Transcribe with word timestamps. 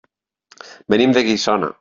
Venim 0.95 1.15
de 1.19 1.25
Guissona. 1.29 1.75